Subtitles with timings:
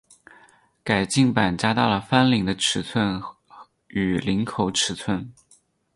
[0.83, 3.21] 改进版加大了翻领的尺寸
[3.89, 5.31] 与领口尺寸。